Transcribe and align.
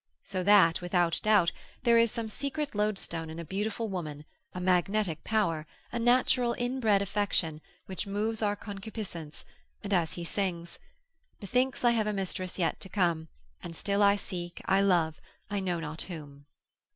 So 0.23 0.41
that, 0.41 0.81
without 0.81 1.19
doubt, 1.21 1.51
there 1.83 1.99
is 1.99 2.11
some 2.11 2.27
secret 2.27 2.73
loadstone 2.73 3.29
in 3.29 3.37
a 3.37 3.45
beautiful 3.45 3.87
woman, 3.87 4.25
a 4.51 4.59
magnetic 4.59 5.23
power, 5.23 5.67
a 5.91 5.99
natural 5.99 6.55
inbred 6.57 7.03
affection, 7.03 7.61
which 7.85 8.07
moves 8.07 8.41
our 8.41 8.55
concupiscence, 8.55 9.45
and 9.83 9.93
as 9.93 10.13
he 10.13 10.23
sings, 10.23 10.79
Methinks 11.39 11.85
I 11.85 11.91
have 11.91 12.07
a 12.07 12.13
mistress 12.13 12.57
yet 12.57 12.79
to 12.79 12.89
come, 12.89 13.27
And 13.61 13.75
still 13.75 14.01
I 14.01 14.15
seek, 14.15 14.59
I 14.65 14.81
love, 14.81 15.21
I 15.51 15.59
know 15.59 15.79
not 15.79 16.01
whom. 16.01 16.47